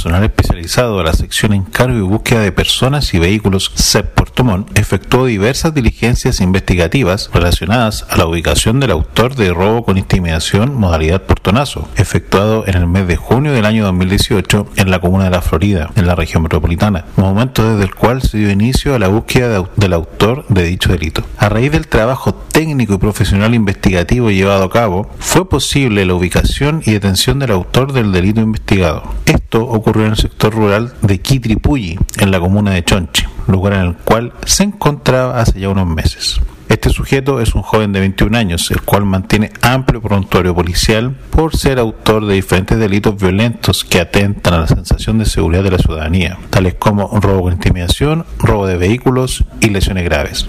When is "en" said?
12.66-12.76, 14.76-14.90, 15.94-16.06, 30.04-30.12, 32.20-32.30, 33.72-33.80